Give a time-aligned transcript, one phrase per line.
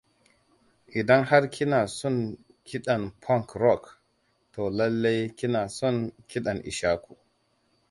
[0.99, 2.17] Idan har kina son
[2.67, 3.83] kiɗan punk rock,
[4.53, 5.97] to lallai kina son
[6.29, 7.11] kiɗan Ishaku.